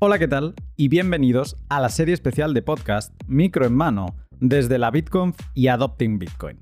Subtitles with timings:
[0.00, 0.54] Hola, ¿qué tal?
[0.76, 5.66] Y bienvenidos a la serie especial de podcast Micro en Mano desde la BitConf y
[5.66, 6.60] Adopting Bitcoin.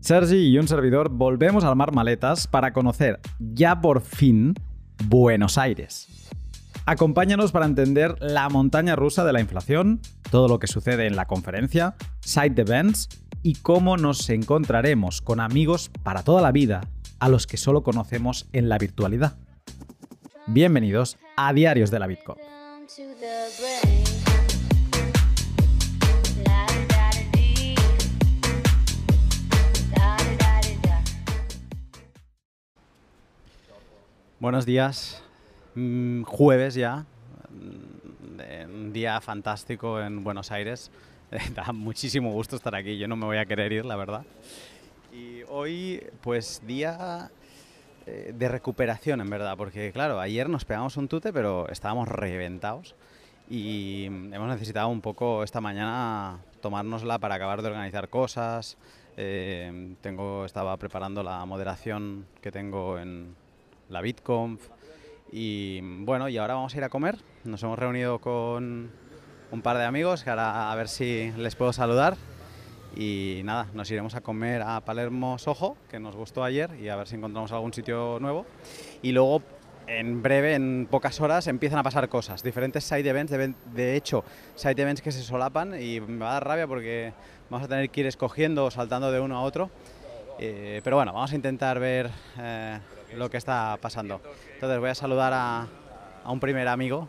[0.00, 4.54] Sergi y un servidor volvemos a armar maletas para conocer ya por fin
[5.04, 6.28] Buenos Aires.
[6.84, 11.26] Acompáñanos para entender la montaña rusa de la inflación, todo lo que sucede en la
[11.26, 13.08] conferencia, side events
[13.44, 16.80] y cómo nos encontraremos con amigos para toda la vida
[17.20, 19.38] a los que solo conocemos en la virtualidad.
[20.48, 22.38] Bienvenidos a Diarios de la Bitcoin.
[34.40, 35.22] Buenos días,
[35.74, 37.04] Mm, jueves ya,
[37.50, 40.90] mm, un día fantástico en Buenos Aires.
[41.54, 44.24] da muchísimo gusto estar aquí, yo no me voy a querer ir, la verdad.
[45.12, 47.37] Y hoy, pues día eh,
[48.34, 52.94] de recuperación, en verdad, porque claro, ayer nos pegamos un tute, pero estábamos reventados
[53.50, 58.76] y hemos necesitado un poco esta mañana tomárnosla para acabar de organizar cosas.
[59.16, 63.34] Eh, tengo, estaba preparando la moderación que tengo en
[63.88, 64.68] la BitConf.
[65.32, 67.16] Y bueno, y ahora vamos a ir a comer.
[67.44, 68.90] Nos hemos reunido con
[69.50, 72.16] un par de amigos que a ver si les puedo saludar.
[72.98, 76.96] Y nada, nos iremos a comer a Palermo Soho, que nos gustó ayer, y a
[76.96, 78.44] ver si encontramos algún sitio nuevo.
[79.02, 79.40] Y luego,
[79.86, 82.42] en breve, en pocas horas, empiezan a pasar cosas.
[82.42, 83.32] Diferentes side events,
[83.72, 84.24] de, hecho,
[84.56, 87.12] side events que se solapan y me va a dar rabia porque
[87.48, 89.70] vamos a tener que ir escogiendo o saltando de uno a otro.
[90.40, 92.10] Eh, pero bueno, vamos a intentar ver
[92.40, 92.80] eh,
[93.16, 94.20] lo que está pasando.
[94.54, 95.68] Entonces voy a saludar a,
[96.26, 97.08] un primer amigo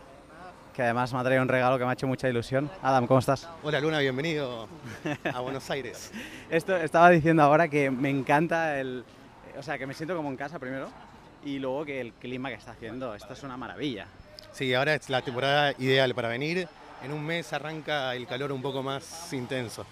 [0.80, 2.72] que además me ha traído un regalo que me ha hecho mucha ilusión.
[2.82, 3.50] Adam, ¿cómo estás?
[3.64, 4.70] Hola Luna, bienvenido
[5.34, 6.10] a Buenos Aires.
[6.50, 9.04] Esto estaba diciendo ahora que me encanta el...
[9.58, 10.88] O sea, que me siento como en casa primero
[11.44, 14.08] y luego que el clima que está haciendo, esto es una maravilla.
[14.54, 16.66] Sí, ahora es la temporada ideal para venir.
[17.04, 19.86] En un mes arranca el calor un poco más intenso.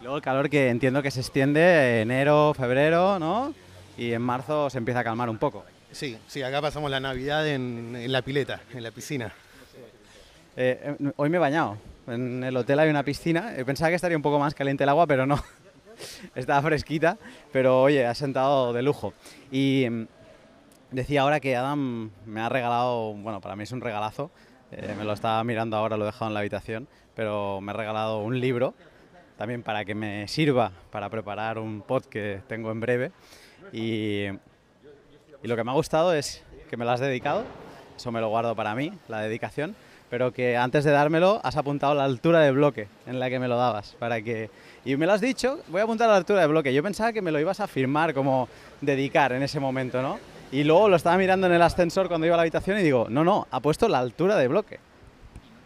[0.00, 3.54] Luego el calor que entiendo que se extiende enero, febrero, ¿no?
[3.96, 5.64] Y en marzo se empieza a calmar un poco.
[5.92, 9.32] Sí, sí, acá pasamos la Navidad en, la pileta, en la piscina.
[10.56, 11.78] Eh, eh, hoy me he bañado.
[12.06, 13.56] En el hotel hay una piscina.
[13.56, 15.42] Eh, pensaba que estaría un poco más caliente el agua, pero no.
[16.34, 17.18] Estaba fresquita,
[17.52, 19.14] pero oye, ha sentado de lujo.
[19.50, 20.06] Y mm,
[20.92, 24.30] decía ahora que Adam me ha regalado, bueno, para mí es un regalazo.
[24.70, 28.22] me lo estaba mirando ahora, lo he dejado en la habitación, pero me ha regalado
[28.22, 28.74] un libro
[29.36, 33.12] también para que me sirva para preparar un pod que tengo en breve.
[33.72, 34.26] Y
[35.42, 37.44] lo que me ha gustado es que me lo has dedicado,
[37.96, 39.74] eso me lo guardo para mí, la dedicación,
[40.14, 43.48] pero que antes de dármelo has apuntado la altura de bloque en la que me
[43.48, 44.48] lo dabas, para que...
[44.84, 46.72] Y me lo has dicho, voy a apuntar la altura de bloque.
[46.72, 48.48] Yo pensaba que me lo ibas a firmar como
[48.80, 50.20] dedicar en ese momento, ¿no?
[50.52, 53.08] Y luego lo estaba mirando en el ascensor cuando iba a la habitación y digo,
[53.10, 54.78] no, no, ha puesto la altura de bloque.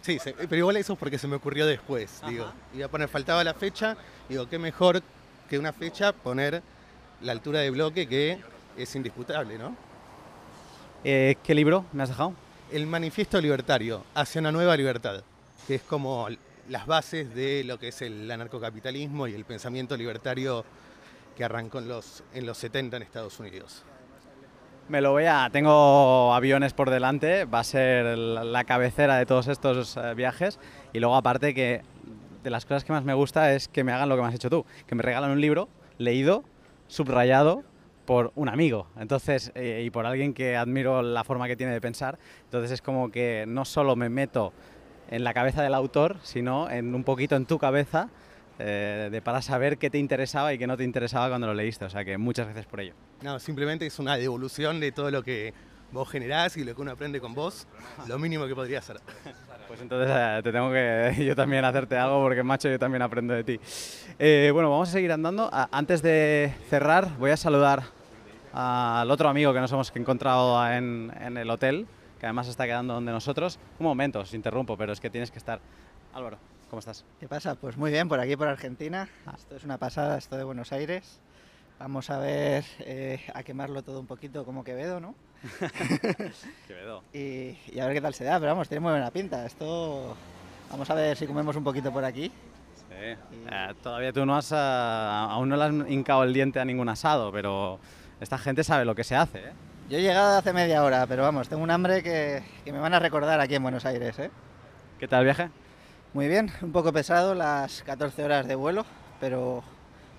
[0.00, 2.22] Sí, pero igual eso es porque se me ocurrió después.
[2.26, 3.98] Digo, iba a poner, faltaba la fecha,
[4.30, 5.02] digo, qué mejor
[5.50, 6.62] que una fecha poner
[7.20, 8.38] la altura de bloque que
[8.78, 9.76] es indisputable, ¿no?
[11.04, 12.32] Eh, ¿Qué libro me has dejado?
[12.70, 15.22] El Manifiesto Libertario, hacia una nueva libertad,
[15.66, 16.28] que es como
[16.68, 20.66] las bases de lo que es el anarcocapitalismo y el pensamiento libertario
[21.34, 23.84] que arrancó en los, en los 70 en Estados Unidos.
[24.90, 25.48] Me lo voy a...
[25.50, 30.58] Tengo aviones por delante, va a ser la cabecera de todos estos eh, viajes
[30.92, 31.80] y luego aparte que
[32.42, 34.34] de las cosas que más me gusta es que me hagan lo que me has
[34.34, 36.44] hecho tú, que me regalan un libro leído,
[36.86, 37.64] subrayado
[38.08, 41.80] por un amigo, entonces eh, y por alguien que admiro la forma que tiene de
[41.82, 44.54] pensar, entonces es como que no solo me meto
[45.10, 48.08] en la cabeza del autor, sino en un poquito en tu cabeza
[48.58, 51.84] eh, de para saber qué te interesaba y qué no te interesaba cuando lo leíste.
[51.84, 52.94] O sea que muchas gracias por ello.
[53.20, 55.52] No, simplemente es una devolución de todo lo que
[55.92, 57.68] vos generás y lo que uno aprende con vos,
[58.06, 58.96] lo mínimo que podría hacer.
[59.66, 63.34] Pues entonces eh, te tengo que yo también hacerte algo porque macho yo también aprendo
[63.34, 63.60] de ti.
[64.18, 65.50] Eh, bueno, vamos a seguir andando.
[65.52, 67.97] antes de cerrar voy a saludar
[68.52, 71.86] al otro amigo que nos hemos encontrado en, en el hotel,
[72.18, 73.58] que además está quedando donde nosotros.
[73.78, 75.60] Un momento, os interrumpo, pero es que tienes que estar.
[76.14, 76.38] Álvaro.
[76.70, 77.04] ¿Cómo estás?
[77.18, 77.54] ¿Qué pasa?
[77.54, 79.08] Pues muy bien, por aquí, por Argentina.
[79.26, 79.32] Ah.
[79.34, 81.18] Esto es una pasada, esto de Buenos Aires.
[81.78, 85.14] Vamos a ver, eh, a quemarlo todo un poquito como Quevedo, ¿no?
[86.66, 87.04] Quevedo.
[87.14, 89.46] Y, a ver qué tal se da, pero vamos, tiene muy buena pinta.
[89.46, 90.14] Esto,
[90.70, 92.30] vamos a ver si comemos un poquito por aquí.
[92.76, 92.94] Sí.
[93.50, 96.90] Eh, todavía tú no has, eh, aún no le has hincado el diente a ningún
[96.90, 97.78] asado, pero
[98.20, 99.52] esta gente sabe lo que se hace, ¿eh?
[99.88, 102.92] Yo he llegado hace media hora, pero vamos, tengo un hambre que, que me van
[102.92, 104.30] a recordar aquí en Buenos Aires, ¿eh?
[104.98, 105.50] ¿Qué tal el viaje?
[106.12, 108.84] Muy bien, un poco pesado las 14 horas de vuelo,
[109.20, 109.62] pero,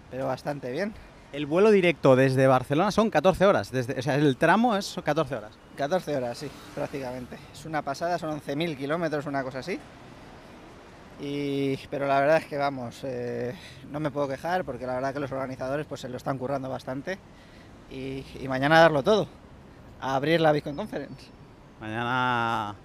[0.09, 0.93] pero bastante bien.
[1.31, 5.35] El vuelo directo desde Barcelona son 14 horas, desde, o sea, el tramo es 14
[5.35, 5.51] horas.
[5.77, 7.37] 14 horas, sí, prácticamente.
[7.53, 9.79] Es una pasada, son 11.000 kilómetros, una cosa así.
[11.21, 13.53] Y, pero la verdad es que vamos, eh,
[13.91, 16.69] no me puedo quejar porque la verdad que los organizadores pues se lo están currando
[16.69, 17.19] bastante.
[17.91, 19.27] Y, y mañana darlo todo,
[19.99, 21.27] a abrir la Bitcoin Conference.
[21.81, 22.75] Mañana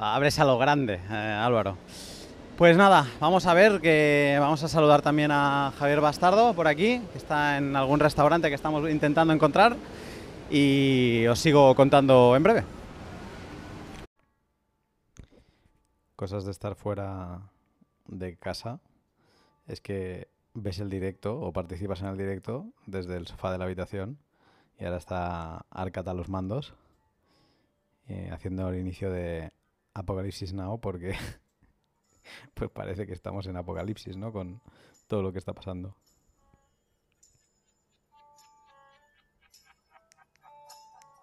[0.00, 1.76] abres a lo grande, eh, Álvaro.
[2.56, 7.00] Pues nada, vamos a ver que vamos a saludar también a Javier Bastardo por aquí,
[7.12, 9.76] que está en algún restaurante que estamos intentando encontrar
[10.50, 12.64] y os sigo contando en breve.
[16.16, 17.42] Cosas de estar fuera
[18.08, 18.80] de casa
[19.68, 20.26] es que
[20.60, 24.18] ves el directo o participas en el directo desde el sofá de la habitación
[24.78, 26.74] y ahora está Arcata a los mandos
[28.08, 29.52] eh, haciendo el inicio de
[29.94, 31.14] Apocalipsis Now porque
[32.54, 34.32] pues parece que estamos en Apocalipsis, ¿no?
[34.32, 34.60] Con
[35.06, 35.96] todo lo que está pasando.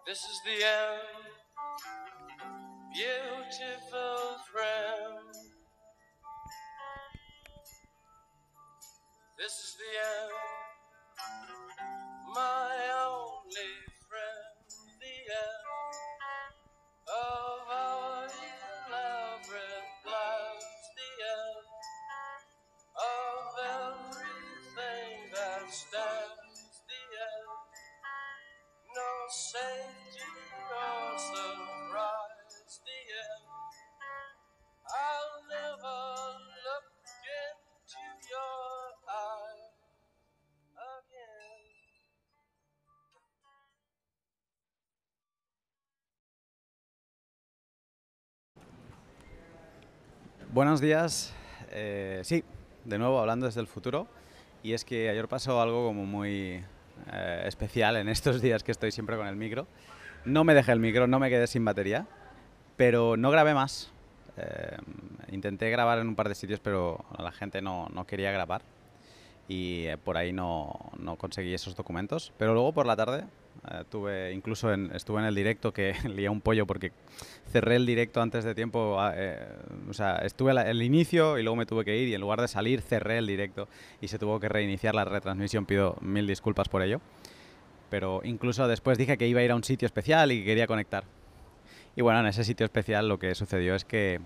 [0.05, 1.01] This is the end,
[2.93, 4.14] beautiful
[9.37, 10.31] This is the end,
[12.33, 12.71] my
[13.05, 13.84] only
[50.55, 51.33] Buenos días.
[51.71, 52.41] Eh, sí,
[52.85, 54.07] de nuevo hablando desde el futuro.
[54.63, 56.63] Y es que ayer pasó algo como muy
[57.11, 59.67] eh, especial en estos días que estoy siempre con el micro.
[60.23, 62.07] No me dejé el micro, no me quedé sin batería,
[62.77, 63.91] pero no grabé más.
[64.37, 64.77] Eh,
[65.33, 68.61] intenté grabar en un par de sitios, pero la gente no, no quería grabar.
[69.49, 72.31] Y por ahí no, no conseguí esos documentos.
[72.37, 73.25] Pero luego por la tarde
[73.71, 76.91] eh, tuve, incluso en- estuve en el directo que lié un pollo porque
[77.51, 78.99] cerré el directo antes de tiempo.
[78.99, 79.39] ah, eh,
[79.89, 82.41] o sea, estuve al el inicio y luego me tuve que ir y en lugar
[82.41, 83.67] de salir cerré el directo
[84.01, 85.65] y se tuvo que reiniciar la retransmisión.
[85.65, 87.01] Pido mil disculpas por ello.
[87.89, 90.67] Pero incluso después dije que iba a ir a un sitio especial y que quería
[90.67, 91.03] conectar.
[91.95, 94.19] Y bueno, en ese sitio especial lo que sucedió es que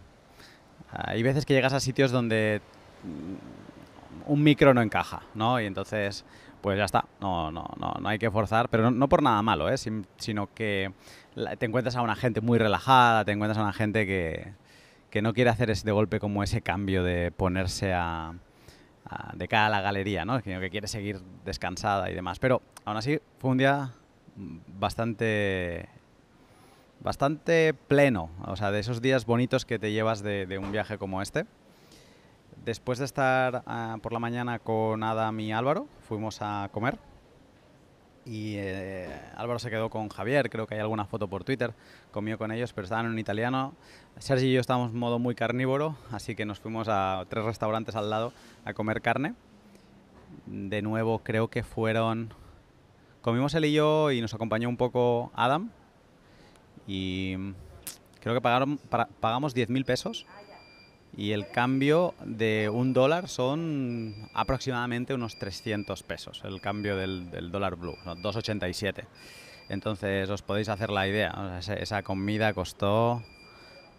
[0.92, 2.62] ah, hay veces que llegas a sitios donde
[3.04, 5.60] mm, un micro no encaja, ¿no?
[5.62, 6.24] Y entonces,
[6.62, 9.70] pues ya está, no, no, no, no hay que forzar, pero no, por nada malo,
[9.70, 9.78] ¿eh?
[9.78, 10.92] Sino que
[11.58, 14.54] te encuentras a una gente muy relajada, te encuentras a una gente que,
[15.10, 18.34] que no quiere hacer ese de golpe como ese cambio de ponerse a,
[19.34, 20.40] de cara a la galería, ¿no?
[20.42, 22.40] Sino que quiere seguir descansada y demás.
[22.40, 23.92] Pero aún así fue un día
[24.80, 25.90] bastante
[27.02, 31.22] bastante pleno, o sea, de esos días bonitos que te llevas de un viaje como
[31.22, 31.46] este.
[32.70, 37.00] Después de estar ah, por la mañana con Adam y Álvaro, fuimos a comer.
[38.28, 41.74] Y eh, Álvaro se quedó con Javier, creo que hay alguna foto por Twitter,
[42.12, 43.74] comió con ellos, pero estaban en un italiano.
[44.20, 47.96] Sergi y yo estábamos en modo muy carnívoro, así que nos fuimos a tres restaurantes
[47.96, 48.34] al lado
[48.66, 49.34] a comer carne.
[50.46, 52.36] De nuevo, creo que fueron...
[53.24, 55.72] Comimos él y yo y nos acompañó un poco Adam,
[56.86, 57.36] y
[58.22, 58.78] creo que pagaron,
[59.20, 60.28] pagamos 10.000 pesos
[61.20, 67.76] y el cambio de un dólar son aproximadamente unos 300 pesos, el cambio del, dólar
[67.76, 68.16] blue, ¿no?
[68.16, 69.04] 2,87.
[69.68, 73.22] Entonces os podéis hacer la idea, esa comida costó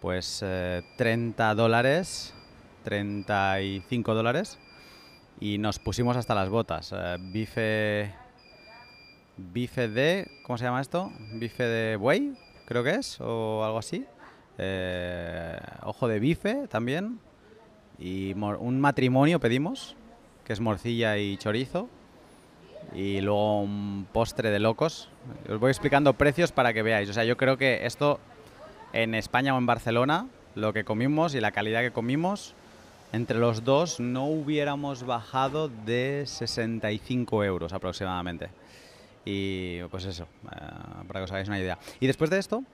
[0.01, 2.33] pues eh, 30 dólares,
[2.85, 4.59] 35 dólares
[5.41, 6.91] y nos pusimos hasta las botas.
[6.97, 8.15] eh, bife
[9.37, 11.13] bife de, ¿cómo se llama esto?
[11.35, 12.33] Bife de buey,
[12.65, 14.07] creo que es, o algo así.
[14.63, 17.19] Eh, ojo de bife también.
[17.99, 19.97] Y un matrimonio pedimos,
[20.45, 21.89] que es morcilla y chorizo.
[22.95, 25.09] Y luego un postre de locos.
[25.49, 27.09] Os voy explicando precios para que veáis.
[27.09, 28.21] O sea, yo creo que esto
[28.93, 32.55] en España o en Barcelona, lo que comimos y la calidad que comimos,
[33.13, 38.51] entre los dos no hubiéramos bajado de 65 euros aproximadamente.
[39.25, 40.57] Y pues eso, eh,
[41.07, 41.79] para que os hagáis una idea.
[42.01, 42.65] Y después de esto,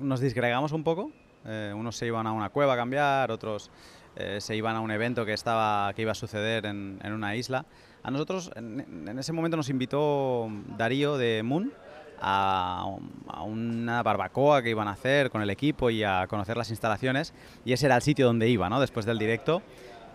[0.00, 1.10] nos disgregamos un poco.
[1.46, 3.70] eh, unos se iban a una cueva a cambiar, otros
[4.16, 7.64] eh, se iban a un evento que, estaba, que iba a suceder en, una isla.
[8.02, 11.72] A nosotros, en, en ese momento, nos invitó Darío de Moon
[12.20, 12.96] a,
[13.28, 17.32] a una barbacoa que iban a hacer con el equipo y a conocer las instalaciones.
[17.64, 18.80] Y ese era el sitio donde iba, ¿no?
[18.80, 19.62] Después del directo.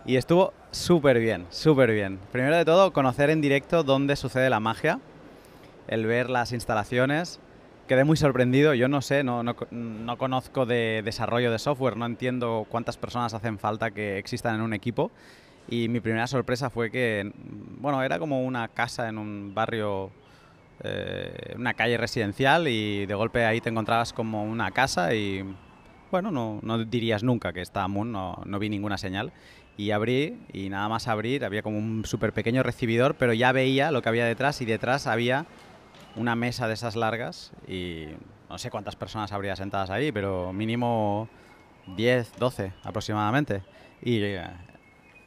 [0.04, 2.20] Y estuvo súper bien, súper bien.
[2.30, 5.00] Primero de todo, conocer en directo dónde sucede la magia,
[5.88, 7.40] el ver las instalaciones
[7.86, 8.74] quedé muy sorprendido.
[8.74, 13.34] Yo no sé, no, no, no conozco de desarrollo de software, no entiendo cuántas personas
[13.34, 15.10] hacen falta que existan en un equipo.
[15.68, 17.32] Y mi primera sorpresa fue que,
[17.80, 20.10] bueno, era como una casa en un barrio,
[20.84, 25.44] eh, una calle residencial y de golpe ahí te encontrabas como una casa y,
[26.10, 29.32] bueno, no, no dirías nunca que está Moon, no, no vi ninguna señal.
[29.76, 33.90] Y abrí y nada más abrir había como un súper pequeño recibidor, pero ya veía
[33.90, 35.46] lo que había detrás y detrás había
[36.16, 38.06] una mesa de esas largas y
[38.48, 41.28] no sé cuántas personas habría sentadas ahí, pero mínimo
[41.96, 43.62] 10, 12 aproximadamente.
[44.02, 44.46] Y, eh,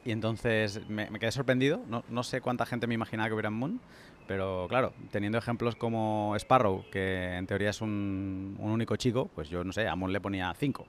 [0.04, 3.54] y entonces me, quedé sorprendido, no, no sé cuánta gente me imaginaba que hubiera en
[3.54, 3.80] Moon,
[4.26, 9.48] pero claro, teniendo ejemplos como Sparrow, que en teoría es un, un único chico, pues
[9.48, 10.86] yo no sé, a Moon le ponía 5.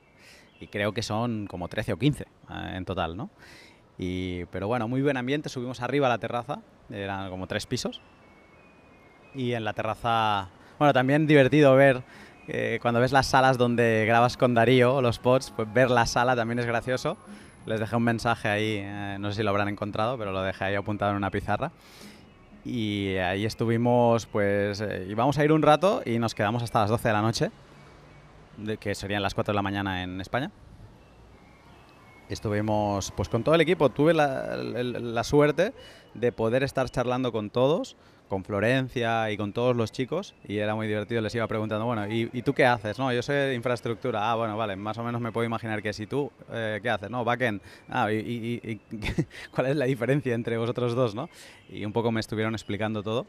[0.60, 2.28] Y creo que son como 13 o 15 eh,
[2.76, 3.32] en total, ¿no?
[3.98, 8.02] Y, pero bueno, muy buen ambiente, subimos arriba a la terraza, eran como tres pisos,
[9.36, 12.04] y en la terraza, bueno, también divertido ver
[12.48, 16.36] eh, cuando ves las salas donde grabas con Darío, los pods, pues ver la sala
[16.36, 17.18] también es gracioso.
[17.66, 20.66] Les dejé un mensaje ahí, eh, no sé si lo habrán encontrado, pero lo dejé
[20.66, 21.72] ahí apuntado en una pizarra.
[22.66, 26.90] Y ahí estuvimos, pues eh, íbamos a ir un rato y nos quedamos hasta las
[26.90, 27.52] 12 de la noche,
[28.58, 30.52] de, que serían las 4 de la mañana en España.
[32.30, 35.74] Estuvimos pues con todo el equipo, tuve la, el- la suerte
[36.14, 37.98] de poder estar charlando con todos,
[38.32, 42.08] con Florencia y con todos los chicos y era muy divertido, les iba preguntando, bueno,
[42.08, 42.98] ¿y, y tú qué haces?
[42.98, 45.92] No, yo soy de infraestructura, ah, bueno, vale, más o menos me puedo imaginar que
[45.92, 47.10] si tú, eh, ¿qué haces?
[47.10, 48.80] No, backend, ah, y, y- y-
[49.54, 51.30] ¿cuál es la diferencia entre vosotros dos, no?
[51.68, 53.28] Y un poco me estuvieron explicando todo.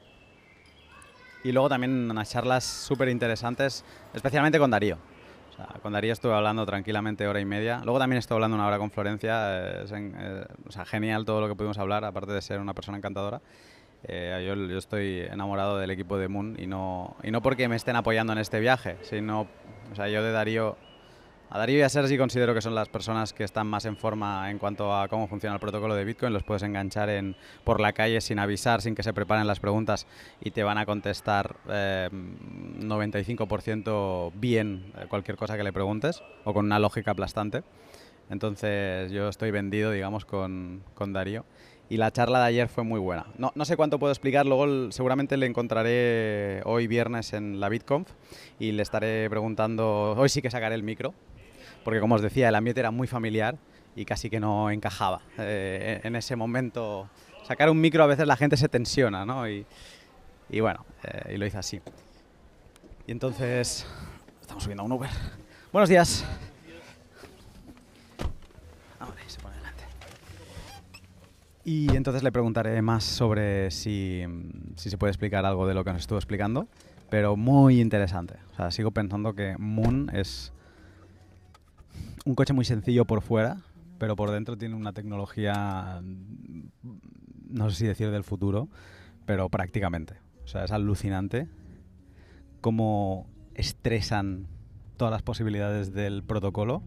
[1.42, 4.98] Y luego también unas charlas súper interesantes, especialmente con Darío.
[5.50, 7.80] O sea, con Darío estuve hablando tranquilamente hora y media.
[7.82, 9.82] Luego también estuve hablando una hora con Florencia.
[9.82, 12.72] es en- eh, o sea, genial todo lo que pudimos hablar, aparte de ser una
[12.72, 13.40] persona encantadora.
[14.04, 17.76] Eh, yo, yo estoy enamorado del equipo de Moon y no, y no porque me
[17.76, 19.46] estén apoyando en este viaje, sino,
[19.92, 20.76] o sea, yo de Darío,
[21.54, 24.50] a Darío y a Sergi considero que son las personas que están más en forma
[24.50, 26.32] en cuanto a cómo funciona el protocolo de Bitcoin.
[26.32, 30.06] Los puedes enganchar en, por la calle sin avisar, sin que se preparen las preguntas
[30.40, 36.54] y te van a contestar eh, 95% bien eh, cualquier cosa que le preguntes o
[36.54, 37.64] con una lógica aplastante.
[38.30, 41.44] Entonces yo estoy vendido, digamos, con, con Darío.
[41.88, 43.26] Y la charla de ayer fue muy buena.
[43.36, 47.68] No, no sé cuánto puedo explicar, luego el- seguramente le encontraré hoy viernes en la
[47.68, 48.08] BitConf
[48.58, 51.12] y le estaré preguntando, hoy sí que sacaré el micro,
[51.84, 53.56] porque como os decía, el ambiente era muy familiar
[53.94, 55.20] y casi que no encajaba.
[55.38, 57.10] Eh, en ese momento,
[57.42, 59.46] sacar un micro a veces la gente se tensiona, ¿no?
[59.46, 59.66] Y,
[60.48, 61.80] y bueno, eh, y lo hice así.
[63.06, 63.84] Y entonces,
[64.40, 65.10] estamos subiendo a un Uber.
[65.72, 66.24] Buenos días.
[68.98, 69.41] Ahora delante.
[71.64, 74.24] Y entonces le preguntaré más sobre si,
[74.76, 76.66] se puede explicar algo de lo que nos estuvo explicando,
[77.08, 78.34] pero muy interesante.
[78.70, 80.52] Sigo pensando que Moon es
[82.24, 83.58] un coche muy sencillo por fuera,
[83.98, 86.02] pero por dentro tiene una tecnología,
[87.48, 88.68] no sé si decir del futuro,
[89.24, 90.14] pero prácticamente.
[90.44, 91.48] O sea, es alucinante
[92.60, 94.48] cómo estresan
[94.96, 96.82] todas las posibilidades del protocolo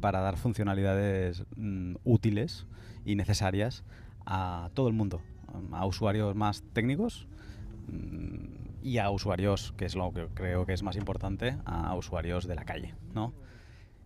[0.00, 2.66] para dar funcionalidades mm, útiles
[3.04, 3.84] y necesarias
[4.26, 5.20] a todo el mundo,
[5.72, 7.26] a usuarios más técnicos
[7.88, 12.46] mm, y a usuarios, que es lo que creo que es más importante, a usuarios
[12.46, 13.32] de la calle, ¿no?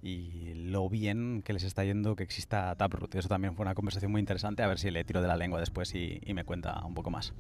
[0.03, 3.15] Y lo bien que les está yendo que exista Taproot.
[3.17, 5.59] Eso también fue una conversación muy interesante, a ver si le tiro de la lengua
[5.59, 7.33] después y, y me cuenta un poco más.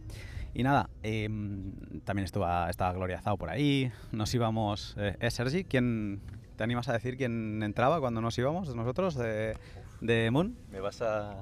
[0.56, 4.94] Y nada, em, también estaba, estaba Gloria Zao por ahí, nos íbamos...
[4.96, 5.64] Eh, ¿Es Sergi?
[5.64, 6.22] ¿Quién,
[6.56, 9.54] ¿Te animas a decir quién entraba cuando nos íbamos nosotros de,
[10.00, 10.56] de Moon?
[10.72, 11.36] ¿Me vas a,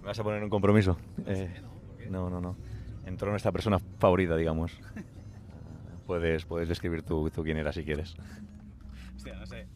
[0.00, 0.98] me vas a poner un compromiso?
[1.26, 1.62] Eh,
[2.10, 2.56] no, no, no.
[3.04, 4.78] Entró nuestra persona favorita, digamos.
[6.06, 8.16] Puedes, puedes describir tú, tú quién era si quieres.
[9.14, 9.66] Hostia, no sé.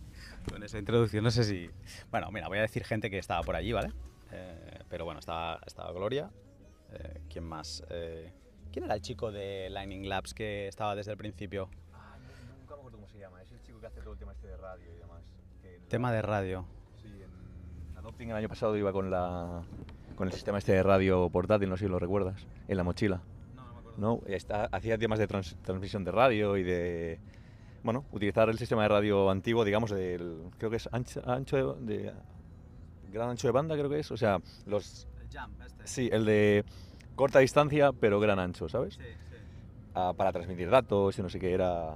[0.50, 1.71] Con esa introducción no sé si...
[2.11, 3.93] Bueno, mira, voy a decir gente que estaba por allí, ¿vale?
[4.33, 6.31] Eh, pero bueno, estaba, estaba Gloria.
[6.91, 7.85] Eh, ¿Quién más?
[7.91, 8.33] Eh,
[8.73, 11.69] ¿Quién era el chico de Lightning Labs que estaba desde el principio?
[12.61, 13.43] Nunca me acuerdo cómo se llama.
[13.43, 15.23] Es el chico que hace todo el tema este de radio y demás.
[15.88, 16.64] Tema de radio.
[17.02, 19.62] Sí, en Adopting el año pasado iba con la
[20.16, 23.21] con el sistema este de radio portátil, no sé si lo recuerdas, en la mochila.
[23.99, 27.19] No, está, hacía temas de trans- transmisión de radio y de
[27.83, 31.95] bueno, utilizar el sistema de radio antiguo, digamos, del creo que es ancho, ancho de,
[31.97, 32.12] de-
[33.12, 35.07] gran ancho de banda, creo que es, o sea, los
[35.66, 35.87] este.
[35.87, 36.64] sí, el de
[37.16, 38.99] corta distancia pero gran ancho, ¿sabes?
[39.95, 41.90] Ah, para transmitir datos y no sé qué era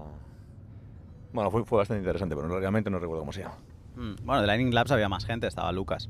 [1.33, 3.57] bueno, fue, fue bastante interesante, pero no- realmente no recuerdo cómo se llama.
[3.97, 5.47] Mm, Bueno, de Lightning Labs había más gente.
[5.47, 6.09] Estaba Lucas.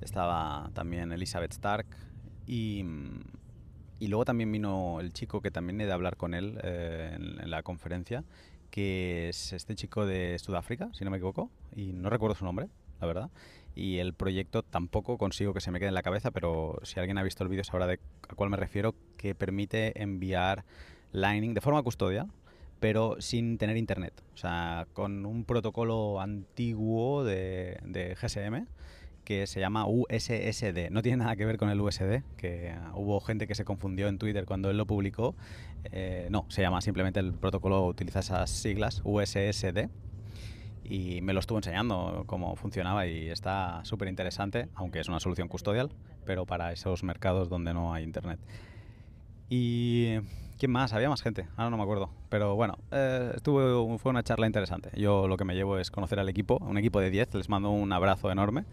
[0.00, 1.86] Estaba también Elizabeth Stark.
[2.46, 2.84] Y,
[3.98, 7.40] y luego también vino el chico que también he de hablar con él eh, en,
[7.40, 8.24] en la conferencia,
[8.70, 12.68] que es este chico de Sudáfrica, si no me equivoco, y no recuerdo su nombre,
[13.00, 13.30] la verdad.
[13.74, 17.18] Y el proyecto tampoco consigo que se me quede en la cabeza, pero si alguien
[17.18, 17.98] ha visto el vídeo sabrá de
[18.28, 20.64] a cuál me refiero, que permite enviar
[21.12, 22.30] Lightning de forma custodial,
[22.80, 24.12] pero sin tener internet.
[24.34, 28.66] O sea, con un protocolo antiguo de, de GSM
[29.24, 30.90] que se llama USSD.
[30.90, 34.08] No tiene nada que ver con el USD, que uh, hubo gente que se confundió
[34.08, 35.34] en Twitter cuando él lo publicó.
[35.84, 39.88] Eh, no, se llama simplemente el protocolo, utiliza esas siglas, USSD.
[40.84, 45.48] Y me lo estuvo enseñando cómo funcionaba y está súper interesante, aunque es una solución
[45.48, 45.90] custodial,
[46.26, 48.38] pero para esos mercados donde no hay internet.
[49.48, 50.18] Y
[50.58, 50.92] ¿Quién más?
[50.92, 52.10] Había más gente, ahora no me acuerdo.
[52.28, 54.90] Pero bueno, eh, estuvo, fue una charla interesante.
[54.94, 57.70] Yo lo que me llevo es conocer al equipo, un equipo de 10, les mando
[57.70, 58.64] un abrazo enorme.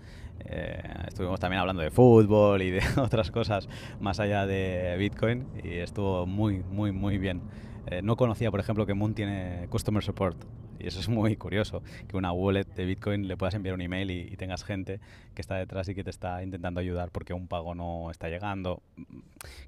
[0.45, 3.67] Eh, estuvimos también hablando de fútbol y de otras cosas
[3.99, 7.41] más allá de Bitcoin y estuvo muy, muy, muy bien.
[7.87, 10.43] Eh, no conocía, por ejemplo, que Moon tiene Customer Support.
[10.79, 14.09] Y eso es muy curioso, que una wallet de Bitcoin le puedas enviar un email
[14.09, 14.99] y, y, tengas gente
[15.35, 18.81] que está detrás y que te está intentando ayudar porque un pago no está llegando.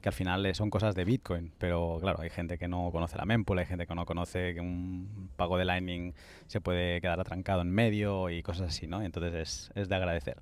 [0.02, 3.18] Que al final eh, son cosas de Bitcoin, pero claro, hay gente que no conoce
[3.18, 6.14] la mempool, hay gente que no conoce que un pago de Lightning
[6.48, 9.04] se puede quedar atrancado en medio y cosas así, ¿no?
[9.04, 10.38] Entonces es, es de agradecer.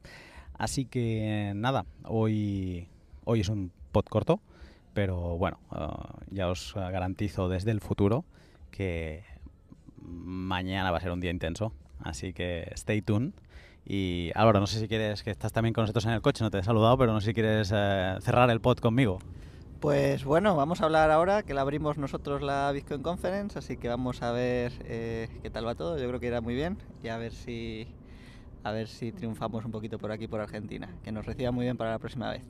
[0.57, 2.87] Así que nada, hoy,
[3.25, 4.39] hoy es un pod corto
[4.93, 8.25] pero bueno, uh, ya os garantizo desde el futuro
[8.71, 9.23] que
[10.01, 13.33] mañana va a ser un día intenso, así que stay tuned.
[13.85, 16.51] Y Álvaro, no sé si quieres, que estás también con nosotros en el coche, no
[16.51, 19.19] te he saludado, pero no sé si quieres eh, cerrar el pod conmigo.
[19.79, 23.89] Pues bueno, vamos a hablar ahora que la abrimos nosotros la Bitcoin Conference, así que
[23.89, 25.97] vamos a ver eh, qué tal va todo.
[25.97, 27.87] Yo creo que irá muy bien y a ver si
[28.63, 31.77] a ver si triunfamos un poquito por aquí por Argentina, que nos reciba muy bien
[31.77, 32.43] para la próxima vez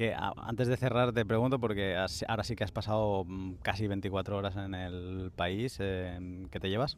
[0.00, 3.86] que antes de cerrar te pregunto, porque has, ahora sí que has pasado mm, casi
[3.86, 6.96] 24 horas en el país, eh, ¿qué te llevas?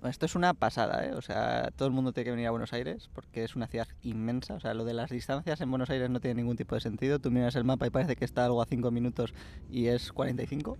[0.00, 1.14] Bueno, esto es una pasada, ¿eh?
[1.14, 3.88] O sea, todo el mundo tiene que venir a Buenos Aires porque es una ciudad
[4.02, 4.52] inmensa.
[4.52, 7.18] O sea, lo de las distancias en Buenos Aires no tiene ningún tipo de sentido.
[7.18, 9.32] Tú miras el mapa y parece que está algo a 5 minutos
[9.70, 10.76] y es 45.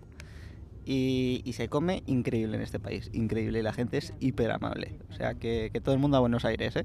[0.85, 3.61] Y, y, se come increíble en este país, increíble.
[3.61, 4.99] Y la gente es hiper amable.
[5.09, 6.85] O sea, que, que todo el mundo a Buenos Aires, ¿eh?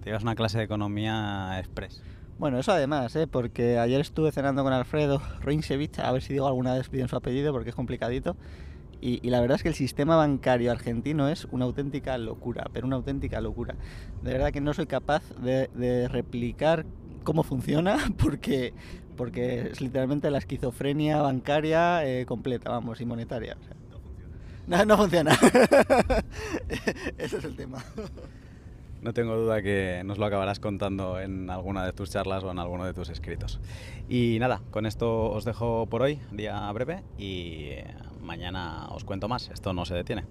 [0.00, 2.02] Te llevas una clase de economía express.
[2.40, 3.26] Bueno, eso además, ¿eh?
[3.26, 7.14] porque ayer estuve cenando con Alfredo Reinsevich, a ver si digo alguna vez bien su
[7.14, 8.34] apellido porque es complicadito.
[9.02, 12.86] Y, y, la verdad es que el sistema bancario argentino es una auténtica locura, pero
[12.86, 13.74] una auténtica locura.
[14.22, 16.86] De verdad que no soy capaz de, de replicar
[17.24, 18.72] cómo funciona porque,
[19.18, 23.58] porque es literalmente la esquizofrenia bancaria eh, completa, vamos, y monetaria.
[23.60, 23.76] O sea,
[24.66, 25.32] no, no funciona.
[27.18, 27.84] Ese es el tema.
[29.02, 32.58] No tengo duda que nos lo acabarás contando en alguna de tus charlas o en
[32.58, 33.58] alguno de tus escritos.
[34.10, 37.70] Y nada, con esto os dejo por hoy, día breve, y
[38.22, 39.48] mañana os cuento más.
[39.48, 40.24] Esto no se detiene.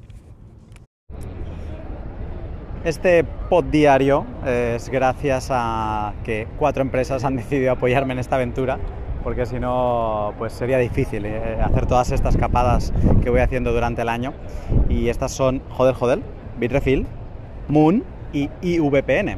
[2.83, 8.77] Este pod diario es gracias a que cuatro empresas han decidido apoyarme en esta aventura,
[9.23, 14.09] porque si no, pues sería difícil hacer todas estas capadas que voy haciendo durante el
[14.09, 14.33] año.
[14.89, 16.21] Y estas son Joder Joder,
[16.59, 17.07] Bitrefill,
[17.67, 18.03] Moon,
[18.33, 19.37] y IVPN.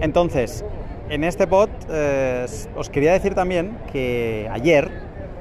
[0.00, 0.64] Entonces,
[1.10, 2.46] en este pod eh,
[2.76, 4.90] os quería decir también que ayer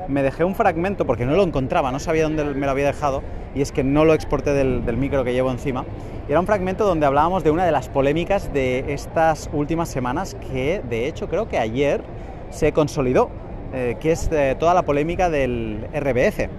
[0.08, 3.24] me dejé un fragmento porque no lo encontraba, no sabía dónde me lo había dejado
[3.56, 5.86] y es que no lo exporté del, del micro que llevo encima.
[6.28, 10.36] Y era un fragmento donde hablábamos de una de las polémicas de estas últimas semanas
[10.52, 12.04] que de hecho creo que ayer
[12.50, 13.30] se consolidó,
[13.74, 16.50] eh, que es eh, toda la polémica del RBF.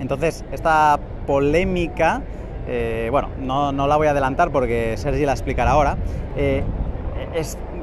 [0.00, 2.22] Entonces, esta polémica
[2.68, 5.96] eh, bueno, no, no, la voy a adelantar porque Sergi la explicará ahora.
[6.36, 6.62] Eh,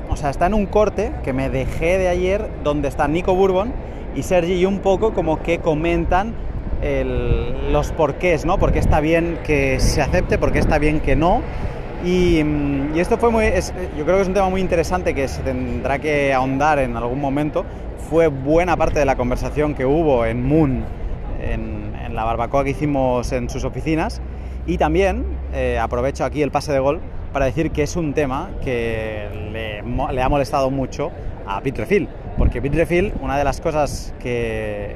[0.10, 3.74] o sea, está en un corte que me dejé de ayer donde está Nico Bourbon
[4.15, 6.34] y Sergi y un poco como que comentan
[7.71, 8.60] los porqués, ¿no?
[8.60, 11.41] Por qué está bien que se acepte, por qué está bien que no.
[12.06, 12.43] Y,
[12.93, 13.45] y esto fue muy,
[13.98, 17.19] yo creo que es un tema muy interesante que se tendrá que ahondar en algún
[17.19, 17.65] momento.
[18.10, 20.84] Fue buena parte de la conversación que hubo en Moon,
[21.41, 24.21] en, en la barbacoa que hicimos en sus oficinas.
[24.67, 27.01] Y también eh, aprovecho aquí el pase de gol
[27.34, 31.12] para decir que es un tema que le, ha molestado mucho
[31.45, 34.95] a Bitrefill, porque Bitrefill, una de las cosas que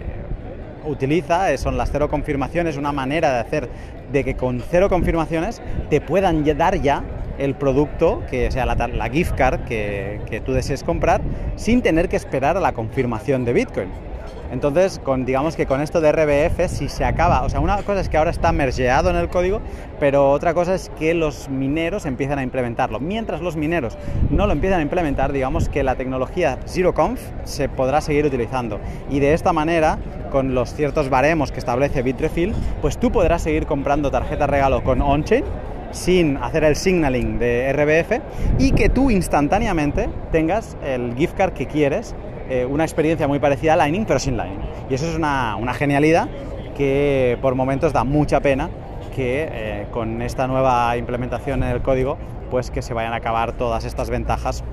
[0.86, 3.70] utiliza son las cero confirmaciones, una manera de hacer
[4.12, 7.04] de que con cero confirmaciones te puedan dar ya
[7.38, 11.22] el producto, que sea la, gift card que, tú desees comprar,
[11.56, 14.09] sin tener que esperar a la confirmación de Bitcoin.
[14.52, 18.02] Entonces, con, digamos que con esto de RBF, si se acaba, o sea, una cosa
[18.02, 19.62] es que ahora está mergeado en el código,
[20.00, 23.00] pero otra cosa es que los mineros empiezan a implementarlo.
[23.00, 23.98] Mientras los mineros
[24.30, 28.80] no lo empiezan a implementar, digamos que la tecnología ZeroConf se podrá seguir utilizando.
[29.10, 30.00] Y de esta manera,
[30.32, 35.02] con los ciertos baremos que establece Bitrefill, pues tú podrás seguir comprando tarjetas regalo con
[35.02, 35.44] on-chain
[35.92, 38.22] sin hacer el signaling de RBF
[38.60, 42.16] y que tú instantáneamente tengas el gift card que quieres,
[42.50, 44.68] eh, una experiencia muy parecida a Lightning, pero sin Lightning.
[44.90, 46.28] Y eso es una, una genialidad
[46.76, 48.70] que por momentos da mucha pena
[49.16, 52.18] que eh, con esta nueva implementación en el código,
[52.50, 54.64] pues que se vayan a acabar todas estas ventajas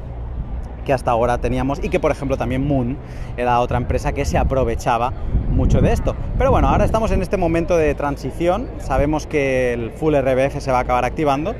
[0.86, 2.96] que hasta ahora teníamos y que por ejemplo también Moon
[3.36, 5.12] era otra empresa que se aprovechaba
[5.50, 6.14] mucho de esto.
[6.38, 10.70] Pero bueno, ahora estamos en este momento de transición, sabemos que el full RBF se
[10.70, 11.54] va a acabar activando,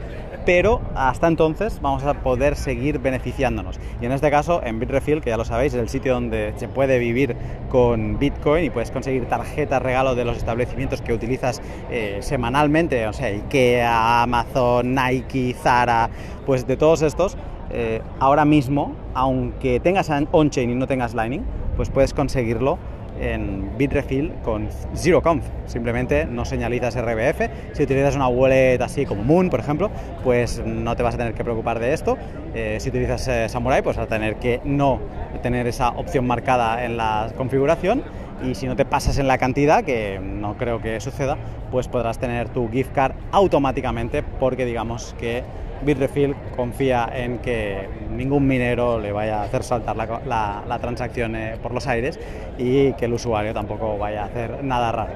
[0.46, 3.78] pero hasta entonces vamos a poder seguir beneficiándonos.
[4.00, 6.68] Y en este caso, en Bitrefill, que ya lo sabéis, es el sitio donde se
[6.68, 7.36] puede vivir
[7.68, 13.12] con Bitcoin y puedes conseguir tarjetas regalo de los establecimientos que utilizas eh, semanalmente, o
[13.12, 16.08] sea, IKEA, Amazon, Nike, Zara,
[16.46, 17.36] pues de todos estos,
[17.70, 21.42] eh, ahora mismo, aunque tengas on-chain y no tengas Lightning,
[21.76, 22.78] pues puedes conseguirlo
[23.20, 25.44] en Bitrefill con ZeroConf.
[25.66, 27.48] Simplemente no señalizas RBF.
[27.72, 29.90] Si utilizas una wallet así como Moon, por ejemplo,
[30.24, 32.16] pues no te vas a tener que preocupar de esto.
[32.54, 35.00] Eh, si utilizas eh, Samurai, pues vas a tener que no
[35.42, 38.02] tener esa opción marcada en la configuración.
[38.44, 41.38] Y si no te pasas en la cantidad, que no creo que suceda,
[41.70, 45.42] pues podrás tener tu gift card automáticamente porque digamos que
[45.82, 51.72] Bitrefill confía en que ningún minero le vaya a hacer saltar la, transacción eh, por
[51.72, 52.18] los aires
[52.58, 55.12] y que el usuario tampoco vaya a hacer nada raro.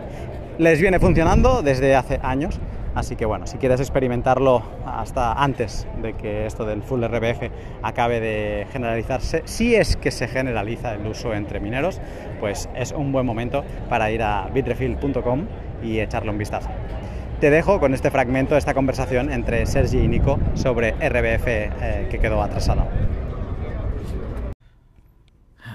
[0.59, 2.61] Les viene funcionando desde hace años,
[2.95, 7.51] así que bueno, si quieres experimentarlo hasta antes de que esto del full RBF
[7.83, 12.01] acabe de generalizarse, si es que se generaliza el uso entre mineros,
[12.41, 15.47] pues es un buen momento para ir a bitrefill.com
[15.83, 16.69] y echarle un vistazo.
[17.41, 22.09] Te dejo con este fragmento de esta conversación entre Sergi y Nico sobre RBF eh,
[22.11, 22.87] que quedó atrasado.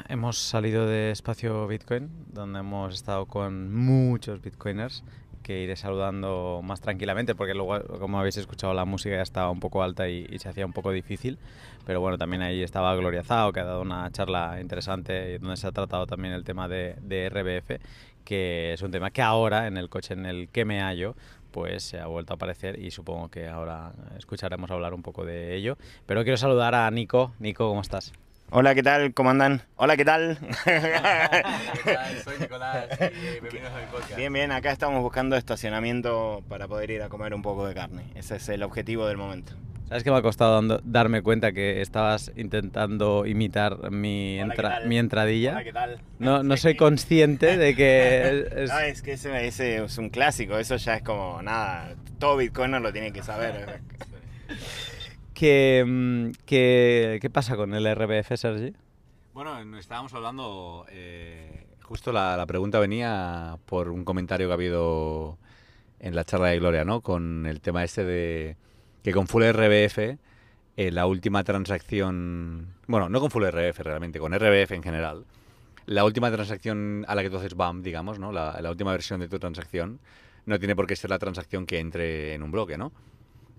[0.07, 5.03] Hemos salido de espacio Bitcoin, donde hemos estado con muchos Bitcoiners
[5.41, 9.59] que iré saludando más tranquilamente, porque luego, como habéis escuchado, la música ya estaba un
[9.59, 11.39] poco alta y, se hacía un poco difícil.
[11.85, 15.65] Pero bueno, también ahí estaba Gloria Zhao, que ha dado una charla interesante, donde se
[15.65, 17.79] ha tratado también el tema de RBF,
[18.25, 21.15] que es un tema que ahora, en el coche en el que me hallo,
[21.55, 25.55] pues se ha vuelto a aparecer y supongo que ahora escucharemos hablar un poco de
[25.55, 25.77] ello.
[26.05, 27.31] Pero quiero saludar a Nico.
[27.39, 28.11] Nico, ¿cómo estás?
[28.49, 29.13] Hola, ¿qué tal?
[29.13, 29.61] ¿Cómo andan?
[29.77, 30.37] Hola, ¿qué tal?
[32.25, 34.17] Soy Nicolás y bienvenidos a mi podcast.
[34.17, 38.03] Bien, bien, acá estamos buscando estacionamiento para poder ir a comer un poco de carne.
[38.15, 39.53] Ese es el objetivo del momento.
[39.87, 44.61] ¿Sabes que me ha costado dando- darme cuenta que estabas intentando imitar mi, Hola, ¿qué
[44.61, 45.51] entra- mi entradilla?
[45.51, 46.01] Hola, ¿qué tal?
[46.17, 50.57] No, no soy consciente de que es, No, es que ese, ese es un clásico,
[50.57, 53.81] eso ya es como nada, todo bitcoiner lo tiene que saber.
[55.35, 58.73] que, mm, que- ¿Qué pasa con el RBF, Sergi?
[59.35, 64.55] Bueno, no estábamos hablando, eh, justo la, la pregunta venía por un comentario que ha
[64.55, 65.37] habido
[65.99, 67.01] en la charla de Gloria, ¿no?
[67.01, 68.57] Con el tema este de
[69.05, 70.17] que con Full RBF,
[70.77, 75.25] eh, la última transacción, bueno, no con Full RBF realmente, con RBF en general,
[75.85, 78.31] la última transacción a la que tú haces BAM, digamos, ¿no?
[78.31, 79.99] La, la última versión de tu transacción,
[80.47, 82.91] no tiene por qué ser la transacción que entre en un bloque, ¿no?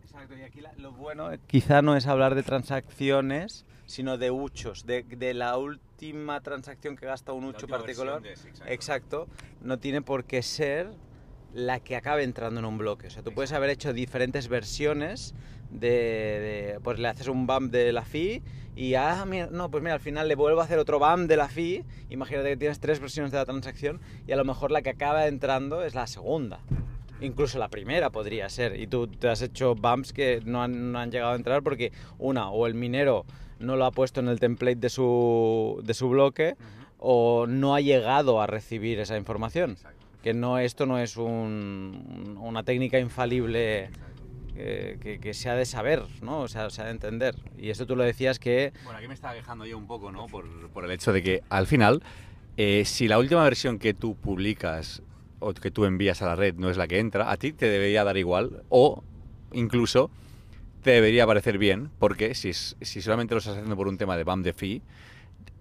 [0.02, 4.84] Exacto, y aquí la- lo bueno quizá no es hablar de transacciones, sino de huchos,
[4.84, 8.20] de, de la última transacción que gasta un hucho particular.
[8.66, 9.28] Exacto,
[9.60, 10.90] no tiene por qué ser
[11.56, 13.06] la que acabe entrando en un bloque.
[13.06, 15.34] O sea, tú puedes haber hecho diferentes versiones
[15.70, 18.42] de, de- pues le haces un bump de la fee
[18.76, 21.36] y ah, mira, no, pues mira, al final le vuelvo a hacer otro bump de
[21.38, 21.82] la fee.
[22.10, 25.26] Imagínate que tienes tres versiones de la transacción y a lo mejor la que acaba
[25.28, 26.60] entrando es la segunda.
[27.22, 28.78] Incluso la primera podría ser.
[28.78, 31.90] Y tú te has hecho bumps que no han, no han llegado a entrar porque
[32.18, 33.24] una, o el minero
[33.58, 36.56] no lo ha puesto en el template de su, de su bloque,
[36.98, 39.78] o no ha llegado a recibir esa información.
[40.26, 43.90] Que no, esto no es un- una técnica infalible
[44.56, 46.40] eh, que, que se ha de saber, ¿no?
[46.40, 47.36] O sea, se ha de entender.
[47.56, 48.72] Y esto tú lo decías que...
[48.82, 50.26] Bueno, aquí me estaba quejando yo un poco, ¿no?
[50.26, 52.02] Por, el hecho de que al final,
[52.56, 55.00] eh, si la última versión que tú publicas
[55.38, 57.66] o que tú envías a la red no es la que entra, a ti te
[57.66, 59.04] debería dar igual o
[59.52, 60.10] incluso
[60.82, 64.24] te debería parecer bien, porque si, si solamente lo estás haciendo por un tema de
[64.24, 64.82] BAM de fee,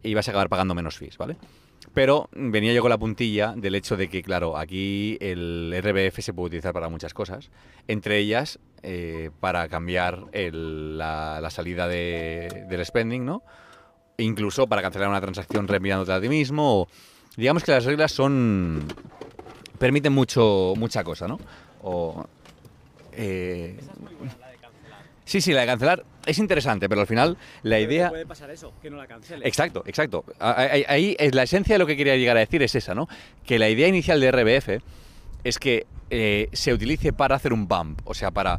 [0.02, 1.38] ibas a acabar pagando menos fees, ¿vale?
[1.96, 6.34] Pero venía yo con la puntilla del hecho de que, claro, aquí el RBF se
[6.34, 7.50] puede utilizar para muchas cosas,
[7.88, 13.42] entre ellas eh, para cambiar el- la, la salida de- del spending, ¿no?
[14.18, 16.88] E incluso para cancelar una transacción reenviándote a ti mismo
[17.38, 18.86] digamos que las reglas son
[19.80, 21.40] permiten mucho mucha cosa, ¿no?
[21.82, 22.26] O
[23.14, 23.78] eh,
[25.26, 28.74] Sí, sí, la de cancelar es interesante, pero al final la idea Puede pasar eso,
[28.82, 29.48] que no la cancele.
[29.48, 30.24] Exacto, exacto.
[30.40, 33.08] Ahí, ahí es la esencia de lo que quería llegar a decir es esa, ¿no?
[33.46, 34.84] Que la idea inicial de RBF
[35.44, 38.58] es que eh, se utilice para hacer un bump, o sea, para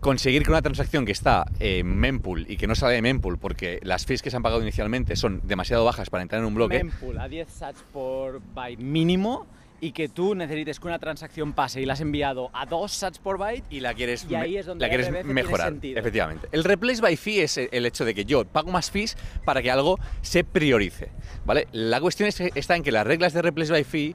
[0.00, 3.80] conseguir que una transacción que está en mempool y que no sale de mempool porque
[3.82, 6.84] las fees que se han pagado inicialmente son demasiado bajas para entrar en un bloque,
[6.84, 9.46] Mempool a 10 sats por byte mínimo
[9.80, 13.18] y que tú necesites que una transacción pase y la has enviado a 2 sats
[13.18, 15.74] por byte y la quieres, Y ahí es donde la quieres mejorar.
[15.82, 16.48] Efectivamente.
[16.52, 19.70] El replace by fee es el hecho de que yo pago más fees para que
[19.70, 21.10] algo se priorice.
[21.44, 21.66] ¿vale?
[21.72, 24.14] La cuestión es está en que las reglas de replace by fee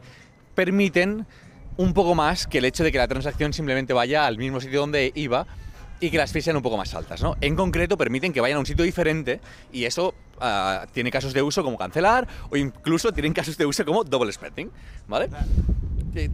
[0.53, 1.25] permiten
[1.77, 4.81] un poco más que el hecho de que la transacción simplemente vaya al mismo sitio
[4.81, 5.45] donde iba
[5.99, 7.21] y que las fees sean un poco más altas.
[7.21, 7.35] ¿no?
[7.41, 9.39] En concreto, permiten que vayan a un sitio diferente
[9.71, 13.85] y eso ah, tiene casos de uso como cancelar o incluso tienen casos de uso
[13.85, 14.71] como double spending.
[15.07, 15.29] ¿Vale?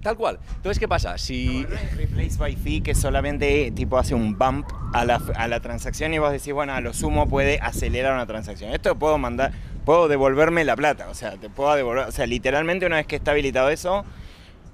[0.02, 0.40] Tal cual.
[0.56, 1.18] Entonces, ¿qué pasa?
[1.18, 1.66] Si.
[1.96, 6.20] Replace by fee que solamente tipo hace un bump a la, a la transacción y
[6.20, 8.72] vos decís, bueno, a lo sumo puede acelerar una transacción.
[8.72, 9.54] Esto puedo mandar,
[9.86, 13.16] puedo devolverme la plata, o sea, te puedo devolver, o sea, literalmente una vez que
[13.16, 14.06] está habilitado eso,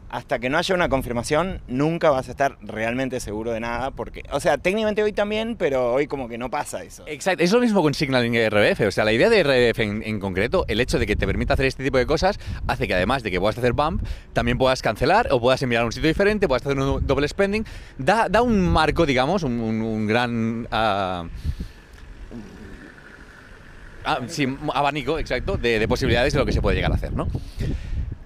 [0.09, 4.23] hasta que no haya una confirmación, nunca vas a estar realmente seguro de nada, porque,
[4.31, 7.03] o sea, técnicamente hoy también, pero hoy como que no pasa eso.
[7.07, 8.81] Exacto, es lo mismo con Signaling RBF.
[8.87, 11.65] O sea, la idea de RBF en, concreto, el hecho de que te permita hacer
[11.65, 14.01] este tipo de cosas, hace que además de que puedas hacer bump,
[14.33, 17.65] también puedas cancelar o puedas enviar a un sitio diferente, puedas hacer un doble spending.
[17.97, 20.67] Da, da un marco, digamos, un, gran.
[20.71, 21.25] ah,
[24.05, 27.11] ah, sí, abanico, exacto, de, de posibilidades de lo que se puede llegar a hacer,
[27.11, 27.27] ¿no?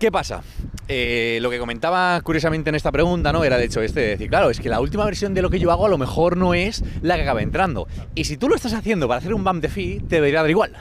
[0.01, 0.41] ¿Qué pasa?
[0.87, 3.43] Eh, lo que comentaba curiosamente en esta pregunta, ¿no?
[3.43, 5.59] Era el hecho este de decir, claro, es que la última versión de lo que
[5.59, 7.87] yo hago a lo mejor no es la que acaba entrando.
[8.15, 10.49] Y si tú lo estás haciendo para hacer un bump de fee, te debería dar
[10.49, 10.75] igual.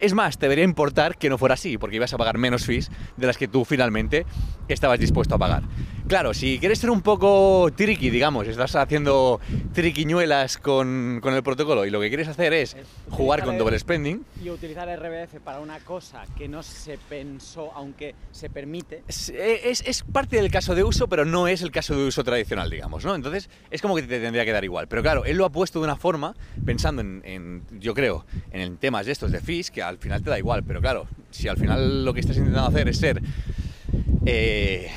[0.00, 2.90] Es más, te debería importar que no fuera así, porque ibas a pagar menos fees
[3.18, 4.24] de las que tú finalmente
[4.68, 5.64] estabas dispuesto a pagar.
[6.08, 9.40] Claro, si quieres ser un poco tricky, digamos, estás haciendo
[9.72, 12.76] triquiñuelas con, con el protocolo y lo que quieres hacer es
[13.08, 18.14] jugar con el- spending, y utilizar RBF para una cosa que no se pensó, aunque
[18.32, 19.04] se permite.
[19.08, 22.22] Es, es- es parte del caso de uso, pero no es el caso de uso
[22.24, 23.14] tradicional, digamos, ¿no?
[23.14, 24.88] Entonces, es como que te tendría que dar igual.
[24.88, 26.34] Pero claro, él lo ha puesto de una forma,
[26.66, 30.30] pensando en, en, yo creo, en temas de estos de fees, que al final te
[30.30, 30.62] da igual.
[30.64, 33.22] Pero claro, si al final lo que estás intentando hacer es ser...
[34.26, 34.90] eh,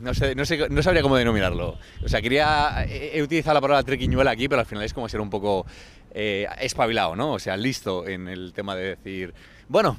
[0.00, 1.78] no, sé, no, sé, no sabría cómo denominarlo.
[2.04, 2.84] O sea, quería...
[2.88, 5.66] He, utilizado la palabra triquiñuela aquí, pero al final es como ser un poco
[6.12, 7.32] eh, espabilado, ¿no?
[7.32, 9.34] O sea, listo en el tema de decir...
[9.68, 9.98] Bueno,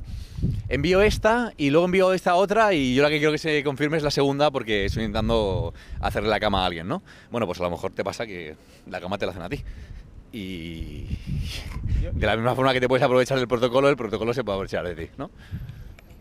[0.67, 3.97] envío esta y luego envío esta otra y yo la que quiero que se confirme
[3.97, 7.03] es la segunda porque estoy intentando hacerle la cama a alguien, ¿no?
[7.29, 8.55] Bueno, pues a lo mejor te pasa que
[8.89, 9.63] la cama te la hacen a ti.
[10.31, 11.05] Y
[12.13, 14.87] de la misma forma que te puedes aprovechar del protocolo, el protocolo se puede aprovechar
[14.87, 15.29] de ti, ¿no?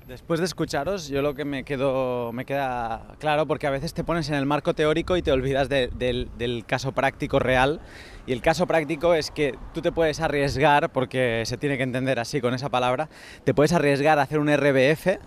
[0.08, 4.36] Después de escucharos, yo lo que me queda claro, porque a veces te pones en
[4.36, 7.78] el marco teórico y te olvidas de- del, caso práctico real.
[8.26, 12.18] Y el caso práctico es que tú te puedes arriesgar, porque se tiene que entender
[12.18, 13.10] así con esa palabra,
[13.44, 15.18] te puedes arriesgar a hacer un RBF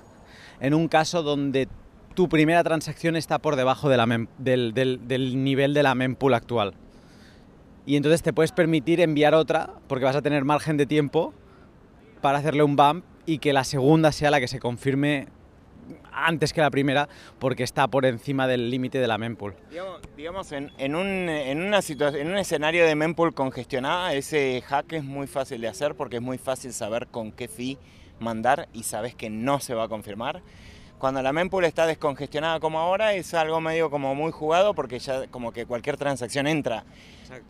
[0.61, 1.67] en un caso donde
[2.15, 6.73] tu primera transacción está por debajo del nivel de la mempool actual.
[7.85, 11.35] Y entonces te puedes permitir enviar otra, porque vas a tener margen de tiempo
[12.19, 15.27] para hacerle un bump y que la segunda sea la que se confirme
[16.12, 19.55] antes que la primera porque está por encima del límite de la mempool.
[19.69, 24.93] Digamos, digamos, en, en un, en, una en un escenario de mempool congestionada, ese hack
[24.93, 27.77] es muy fácil de hacer porque es muy fácil saber con qué fee
[28.19, 30.41] mandar y sabes que no se va a confirmar.
[31.01, 35.25] Cuando la mempool está descongestionada como ahora, es algo medio como muy jugado porque ya
[35.29, 36.83] como que cualquier transacción entra.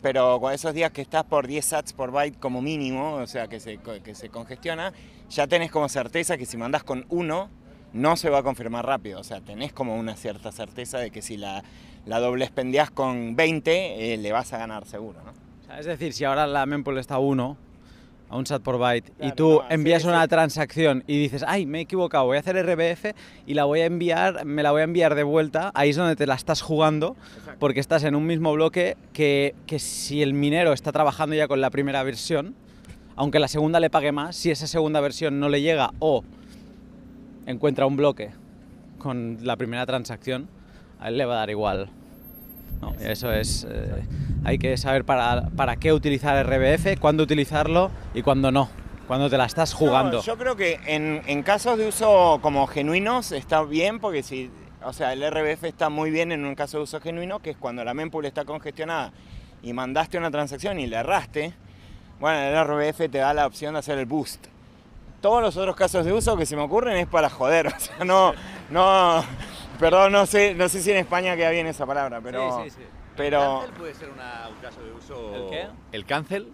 [0.00, 3.48] Pero con esos días que estás por 10 sats por byte como mínimo, o sea,
[3.48, 4.94] que se, que se congestiona,
[5.28, 7.50] ya tenés como certeza que si mandas con uno,
[7.92, 9.20] no se va a confirmar rápido.
[9.20, 11.62] O sea, tenés como una cierta certeza de que si la,
[12.06, 12.50] la doble
[12.94, 15.32] con 20, eh, le vas a ganar seguro, ¿no?
[15.32, 17.58] O sea, es decir, si ahora la mempool está a 1,
[18.32, 20.08] a un sat por byte, y Claro, tú no, sí, envías sí.
[20.08, 23.14] una transacción y dices, ay, me he equivocado, voy a hacer RBF
[23.46, 26.16] y la voy a enviar, me la voy a enviar de vuelta, ahí es donde
[26.16, 27.14] te la estás jugando,
[27.58, 31.60] porque estás en un mismo bloque que, que si el minero está trabajando ya con
[31.60, 32.54] la primera versión,
[33.16, 36.24] aunque la segunda le pague más, si esa segunda versión no le llega o
[37.44, 38.30] encuentra un bloque
[38.98, 40.48] con la primera transacción,
[41.00, 41.90] a él le va a dar igual.
[42.82, 43.66] No, eso es.
[43.70, 44.02] eh,
[44.44, 48.68] hay que saber para, para qué utilizar RBF, cuándo utilizarlo y cuándo no.
[49.06, 50.18] Cuando te la estás jugando.
[50.18, 54.50] No, yo creo que en, en casos de uso como genuinos está bien, porque si,
[54.84, 57.56] o sea, el RBF está muy bien en un caso de uso genuino, que es
[57.56, 59.12] cuando la mempool está congestionada
[59.62, 61.52] y mandaste una transacción y le erraste,
[62.20, 64.46] bueno, el RBF te da la opción de hacer el boost.
[65.20, 67.66] todos los otros casos de uso que se me ocurren es para joder.
[67.76, 68.32] O sea, no,
[68.70, 69.22] no,
[69.78, 72.64] perdón, no sé, no sé si en España queda bien esa palabra, pero,
[73.16, 75.34] pero ¿El puede ser una- un caso de uso...
[75.34, 75.66] ¿El qué?
[75.92, 76.48] El cancel.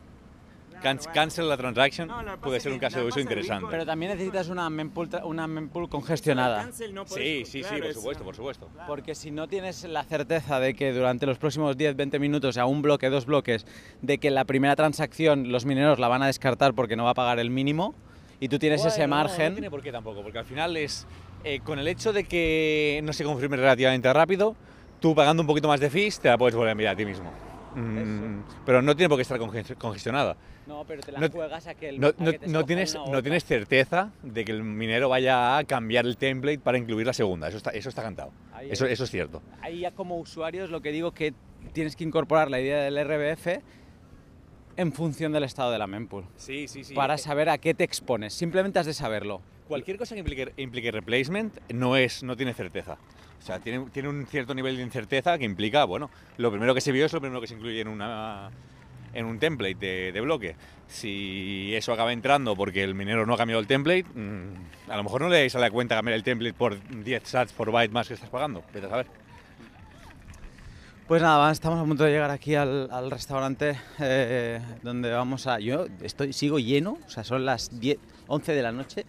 [0.83, 3.67] Can- cancel la transaction No, puede ser un caso de uso interesante.
[3.69, 6.63] Pero también necesitas una mempool, tra- una mempool congestionada.
[6.63, 8.71] cancel no Sí, sí, sí, claro, por es- supuesto, por supuesto.
[8.87, 12.81] Porque si no tienes la certeza de que durante los próximos 10-20 minutos, a un
[12.83, 13.67] bloque, dos bloques,
[14.03, 17.15] de que la primera transacción los mineros la van a descartar porque no va a
[17.15, 17.97] pagar el mínimo,
[18.39, 19.49] y tú tienes ese Bueno, no, margen...
[19.49, 21.09] No tiene por qué tampoco, porque al final es
[21.45, 24.57] eh, con el hecho de que no se confirme relativamente rápido,
[25.01, 27.05] tú pagando un poquito más de fees te la puedes volver a enviar a ti
[27.05, 27.31] mismo.
[27.75, 30.37] Mm, pero no tiene por qué estar conge- congestionada.
[30.67, 32.61] No, pero te la No- juegas a que el No, a no- que te no
[32.61, 37.07] escojan tienes, no certeza de que el minero vaya a cambiar el template para incluir
[37.07, 37.49] la segunda.
[37.49, 38.33] Eso está, eso está cantado.
[38.53, 38.93] Ahí Eso, es.
[38.93, 39.43] eso es cierto.
[39.63, 41.35] Ahí ya como usuarios lo que digo que
[41.73, 43.61] tienes que incorporar la idea del RBF
[44.77, 46.25] en función del estado de la mempool.
[46.37, 46.95] Sí, sí, sí.
[46.95, 48.35] Para saber a qué te expones.
[48.35, 49.41] Simplemente has de saberlo.
[49.69, 52.97] Cualquier cosa que implique, implique replacement no, es, no tiene certeza.
[53.39, 56.81] O sea, tiene, tiene un cierto nivel de incerteza que implica, bueno, lo primero que
[56.81, 58.51] se vio es lo primero que se incluye en, una,
[59.13, 60.57] en un template de, de bloque.
[60.87, 65.05] Si eso acaba entrando porque el minero no ha cambiado el template, mm, a lo
[65.05, 68.09] mejor no le sale a cuenta cambiar el template por 10 sats por byte más
[68.09, 68.65] que estás pagando.
[68.73, 69.07] Vete a saber.
[71.07, 75.59] Pues nada, estamos a punto de llegar aquí al, al restaurante eh, donde vamos a...
[75.59, 79.07] Yo estoy, sigo lleno, o sea, son las 10, 11 de la noche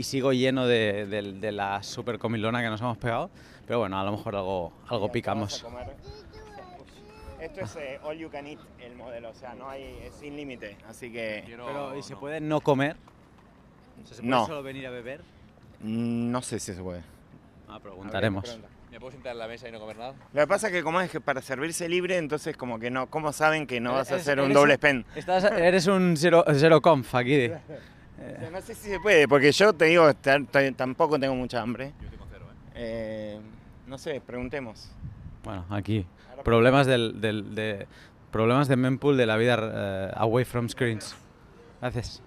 [0.00, 3.30] y sigo lleno de, de- de la super comilona que nos hemos pegado.
[3.66, 5.66] Pero bueno, a lo mejor algo, algo Mira, picamos.
[7.38, 10.36] Esto es eh, all you can eat el modelo, o sea, no hay es sin
[10.36, 12.96] límite, así que Pero, ¿y se puede no comer?
[14.02, 14.46] O sea, ¿Se puede No.
[14.46, 15.20] solo venir a beber?
[15.80, 17.02] mm, no sé si se puede.
[17.68, 18.58] Ah, preguntaremos.
[18.90, 20.14] ¿Me puedo sentar en la mesa y no comer nada?
[20.32, 23.06] Lo que pasa es que como es que para servirse libre, entonces como que no,
[23.08, 25.04] ¿cómo saben que no vas a hacer un doble spend?
[25.14, 27.50] Estás, eres un zero, zero conf aquí.
[28.20, 31.34] O sea, No sé si se puede, porque yo te digo, ta- ta- tampoco tengo
[31.34, 31.92] mucha hambre.
[32.02, 33.36] Yo tengo cero, ¿eh?
[33.36, 33.40] Eh,
[33.86, 34.90] no sé, preguntemos.
[35.44, 36.06] Bueno, aquí.
[36.44, 37.86] Problemas del, del- de,
[38.30, 41.14] problemas de mempool de la vida eh, away from screens.
[41.80, 42.22] Gracias.